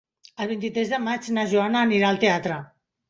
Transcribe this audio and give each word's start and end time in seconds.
El 0.45 0.47
vint-i-tres 0.51 0.89
de 0.95 0.99
maig 1.07 1.29
na 1.37 1.43
Joana 1.53 1.85
anirà 1.89 2.09
al 2.11 2.19
teatre. 2.25 2.59